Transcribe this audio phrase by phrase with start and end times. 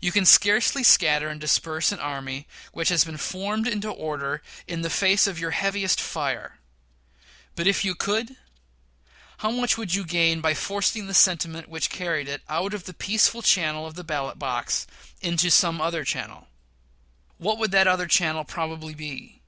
[0.00, 4.80] You can scarcely scatter and disperse an army which has been formed into order in
[4.80, 6.60] the face of your heaviest fire;
[7.56, 8.36] but if you could,
[9.40, 12.94] how much would you gain by forcing the sentiment which created it out of the
[12.94, 14.86] peaceful channel of the ballot box,
[15.20, 16.48] into some other channel?
[17.36, 19.42] What would that other channel probably be?